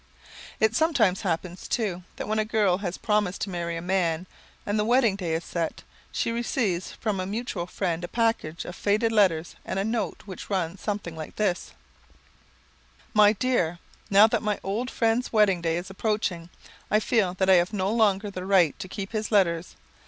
[0.59, 4.25] It sometimes happens, too, that when a girl has promised to marry a man
[4.65, 8.75] and the wedding day is set, she receives from a mutual friend a package of
[8.75, 11.73] faded letters and a note which runs something like this:
[13.13, 13.77] "My Dear:
[14.09, 16.49] "Now that my old friend's wedding day is approaching,
[16.89, 19.75] I feel that I have no longer the right to keep his letters.